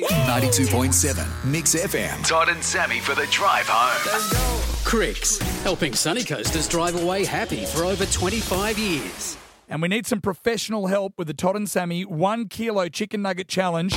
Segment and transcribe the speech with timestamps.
[0.00, 2.26] 92.7 Mix FM.
[2.26, 4.84] Todd and Sammy for the drive home.
[4.84, 9.36] Cricks, helping Sunny Coasters drive away happy for over 25 years.
[9.68, 13.48] And we need some professional help with the Todd and Sammy one kilo chicken nugget
[13.48, 13.94] challenge.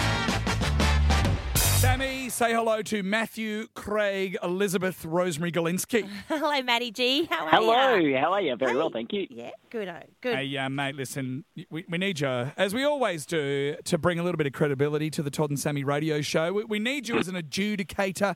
[1.56, 6.06] Sammy, say hello to Matthew, Craig, Elizabeth, Rosemary Golinski.
[6.28, 7.24] Hello, Maddie G.
[7.32, 8.10] How are Hello, you?
[8.10, 8.20] Hello.
[8.20, 8.56] How are you?
[8.58, 9.26] Very well, thank you.
[9.30, 9.88] Yeah, good.
[9.88, 10.36] oh, Good.
[10.36, 14.24] Hey, uh, mate, listen, we, we need you, as we always do, to bring a
[14.24, 16.52] little bit of credibility to the Todd and Sammy radio show.
[16.52, 18.36] We, we need you as an adjudicator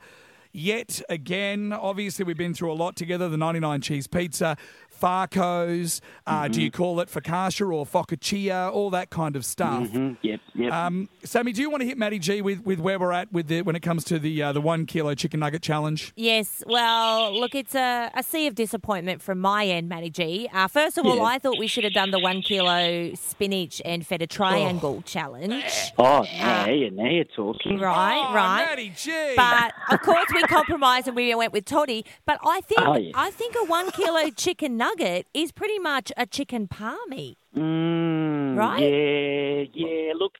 [0.53, 1.73] yet again.
[1.73, 4.55] Obviously, we've been through a lot together the 99 cheese pizza,
[4.99, 9.87] Farco's, uh, do you call it focaccia or focaccia, all that kind of stuff.
[9.89, 10.73] Mm, yep, yep.
[10.73, 13.47] Um, Sammy, do you want to hit Matty G with, with where we're at with
[13.47, 16.13] the, when it comes to the uh, the one kilo chicken nugget challenge?
[16.15, 20.49] Yes, well, look, it's a, a sea of disappointment from my end, Matty G.
[20.53, 21.23] Uh, first of all, Yeah.
[21.23, 25.63] I thought we should have done the one kilo spinach and feta triangle challenge.
[25.97, 27.79] oh, now you now you're talking.
[27.79, 28.65] Right, Oh, right.
[28.69, 29.33] Matty G.
[29.35, 32.05] But of course, we compromised and we went with Toddy.
[32.25, 33.11] But I think Oh, yeah.
[33.15, 34.88] I think a one kilo chicken nugget
[35.33, 37.37] is pretty much a chicken palmy.
[37.55, 38.79] Mm, Right?
[38.81, 40.13] Yeah, yeah.
[40.15, 40.33] Look,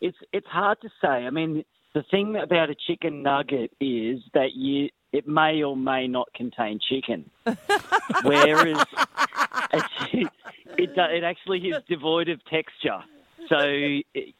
[0.00, 1.08] it's it's hard to say.
[1.08, 6.06] I mean, the thing about a chicken nugget is that you it may or may
[6.08, 7.30] not contain chicken,
[8.22, 8.84] whereas
[9.72, 10.30] chi-
[10.78, 13.02] it it actually is devoid of texture.
[13.48, 13.58] So.
[13.60, 14.34] It,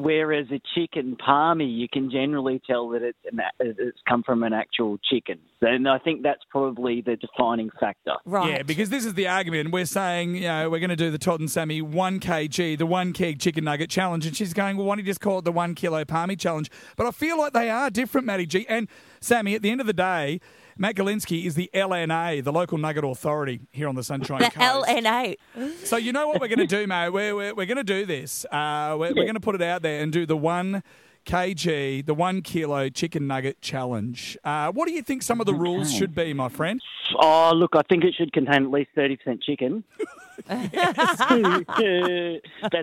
[0.00, 4.52] Whereas a chicken palmy, you can generally tell that it's an, it's come from an
[4.52, 8.12] actual chicken, and I think that's probably the defining factor.
[8.24, 8.50] Right.
[8.50, 9.72] Yeah, because this is the argument.
[9.72, 12.86] We're saying, you know, we're going to do the Todd and Sammy 1 kg, the
[12.86, 14.24] 1 keg chicken nugget challenge.
[14.24, 16.70] And she's going, well, why don't you just call it the 1 kilo palmy challenge?
[16.96, 18.66] But I feel like they are different, Matty G.
[18.68, 18.88] And
[19.20, 20.40] Sammy, at the end of the day,
[20.76, 24.88] Matt Golinski is the LNA, the local nugget authority here on the Sunshine the Coast.
[24.88, 25.36] LNA.
[25.84, 27.10] So you know what we're going to do, mate?
[27.10, 28.44] We're, we're, we're going to do this.
[28.46, 30.82] Uh, we're we're going to put it out there and do the 1
[31.26, 34.38] kg, the 1 kilo chicken nugget challenge.
[34.44, 36.80] Uh, what do you think some of the rules should be, my friend?
[37.16, 39.84] Oh, look, I think it should contain at least 30% chicken.
[40.46, 41.20] That's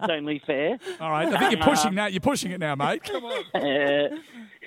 [0.09, 0.77] only fair.
[0.99, 2.11] All right, I think you're pushing that.
[2.11, 3.03] You're pushing it now, mate.
[3.03, 3.43] Come on.
[3.55, 4.17] Uh,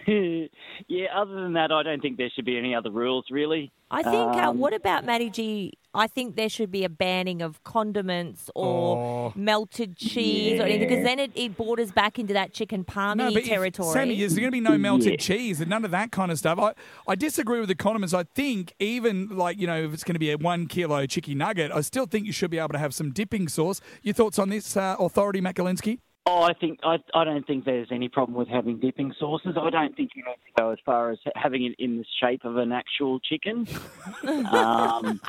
[0.89, 3.71] yeah, other than that, I don't think there should be any other rules, really.
[3.91, 4.15] I think.
[4.37, 5.73] uh, Um, what about Matty G?
[5.95, 9.33] I think there should be a banning of condiments or Oh.
[9.35, 13.33] melted cheese or anything because then it, it borders back into that chicken palmy No,
[13.33, 13.93] but if- territory.
[13.95, 15.17] Sammy, is there going to be no melted Yeah.
[15.17, 16.59] cheese and none of that kind of stuff?
[16.59, 16.75] I,
[17.09, 18.13] I disagree with the condiments.
[18.13, 21.35] I think even like you know if it's going to be a one kilo chicky
[21.35, 23.81] nugget, I still think you should be able to have some dipping sauce.
[24.03, 25.99] Your thoughts on this, uh, Authority Makalinsky?
[26.31, 29.57] Oh, I think I, I don't think there's any problem with having dipping sauces.
[29.59, 32.45] I don't think you have to go as far as having it in the shape
[32.45, 33.67] of an actual chicken.
[34.29, 35.21] um,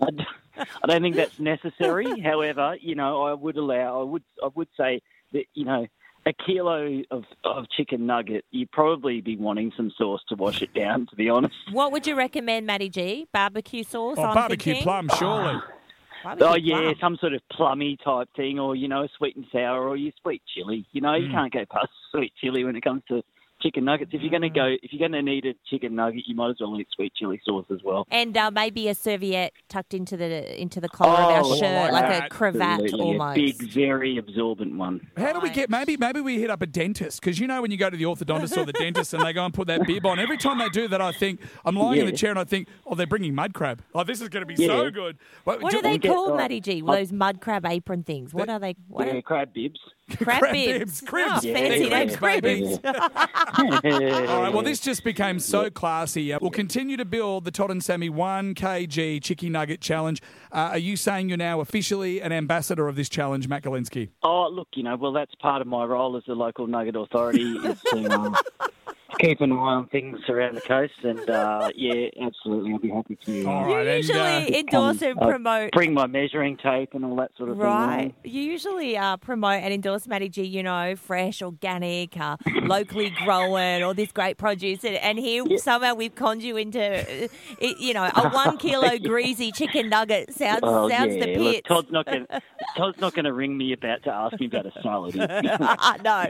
[0.00, 2.20] I, d- I don't think that's necessary.
[2.20, 4.00] However, you know, I would allow.
[4.00, 4.22] I would.
[4.44, 5.02] I would say
[5.32, 5.86] that you know.
[6.24, 10.72] A kilo of, of chicken nugget, you'd probably be wanting some sauce to wash it
[10.72, 11.52] down, to be honest.
[11.72, 13.26] what would you recommend, Matty G?
[13.32, 14.18] Barbecue sauce?
[14.18, 14.84] Oh, I'm barbecue thinking?
[14.84, 15.60] plum, surely.
[16.22, 16.94] Barbecue Oh yeah, plum.
[17.00, 20.42] some sort of plummy type thing, or you know, sweet and sour, or your sweet
[20.54, 20.86] chili.
[20.92, 21.32] You know, you Mm.
[21.32, 23.22] can't go past sweet chili when it comes to
[23.62, 24.10] chicken nuggets.
[24.12, 26.50] If you're going to go, if you're going to need a chicken nugget, you might
[26.50, 28.06] as well need sweet chili sauce as well.
[28.10, 31.92] And uh, maybe a serviette tucked into the into the collar of our Oh, shirt,
[31.92, 33.38] like like a cravat Absolutely, almost.
[33.38, 35.06] a big, very absorbent one.
[35.16, 37.70] How do we get maybe maybe we hit up a dentist because you know when
[37.70, 40.04] you go to the orthodontist or the dentist and they go and put that bib
[40.06, 42.44] on every time they do that I think I'm lying in the chair and I
[42.44, 45.62] think oh they're bringing mud crab oh this is going to be so good What,
[45.62, 46.82] What do- are they get- called, uh, Matty G?
[46.86, 48.32] I- Those mud crab apron things.
[48.34, 48.74] What are they?
[48.88, 49.78] What yeah, are crab bibs.
[50.22, 50.78] crab, crab bibs?
[50.78, 51.30] bibs, cribs.
[51.46, 52.42] Oh, fancy they're names, cribs, cribs.
[52.42, 52.78] baby.
[54.28, 56.32] All right, well, this just became so classy.
[56.32, 60.20] Uh, we'll continue to build the Todd and Sammy 1 kg Chicky Nugget Challenge.
[60.50, 64.10] Uh, are you saying you're now officially an ambassador of this challenge, Matt Golinski?
[64.22, 67.42] Oh, look, you know, well, that's part of my role as the local nugget authority
[67.42, 68.36] is to um,
[69.22, 73.16] keep an eye on things around the coast, and uh, yeah, absolutely, I'll be happy
[73.24, 73.32] to.
[73.32, 75.70] uh, You right, and, usually uh, endorse and uh, promote.
[75.72, 77.98] bring my measuring tape and all that sort of Right.
[78.00, 78.06] thing.
[78.08, 78.14] Right.
[78.24, 83.82] You usually uh, promote and endorse Matty G, you know, fresh, organic, uh, locally grown,
[83.82, 84.84] all this great produce.
[84.84, 86.80] And, and here somehow we've conned you into,
[87.24, 87.28] uh,
[87.78, 90.32] you know, a one kilo greasy chicken nugget.
[90.34, 91.68] Sounds, Oh sounds yeah, the look, pits.
[91.68, 92.26] Todd's not going.
[92.76, 95.14] Todd's not going to ring me about to ask me about a salad.
[95.14, 96.26] no.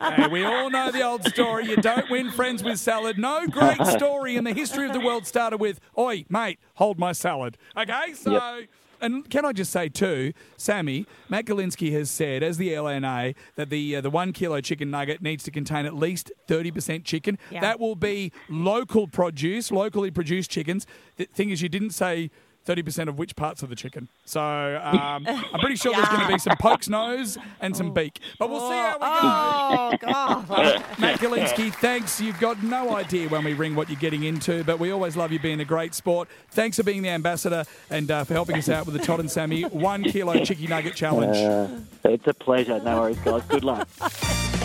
[0.00, 1.66] Hey, we all know the old story.
[1.66, 3.18] You don't win friends with salad.
[3.18, 7.12] No great story in the history of the world started with, Oi, mate, hold my
[7.12, 7.58] salad.
[7.76, 8.62] Okay, so.
[9.00, 13.68] And can I just say too, Sammy, Matt Golinski has said, as the LNA, that
[13.68, 17.36] the uh, the one kilo chicken nugget needs to contain at least thirty percent chicken.
[17.50, 17.62] Yeah.
[17.62, 20.86] That will be local produce, locally produced chickens.
[21.16, 22.30] The thing is, you didn't say
[22.66, 24.08] 30% of which parts of the chicken.
[24.24, 24.40] So
[24.82, 28.20] um, I'm pretty sure there's going to be some poke's nose and some beak.
[28.38, 30.08] But we'll see how we go.
[30.10, 30.98] Oh, God.
[30.98, 32.20] Matt Golinski, thanks.
[32.20, 35.32] You've got no idea when we ring what you're getting into, but we always love
[35.32, 36.28] you being a great sport.
[36.50, 39.30] Thanks for being the ambassador and uh, for helping us out with the Todd and
[39.30, 41.36] Sammy one kilo chicky nugget challenge.
[41.36, 41.68] Uh,
[42.04, 42.80] it's a pleasure.
[42.80, 43.42] No worries, guys.
[43.48, 43.88] Good luck.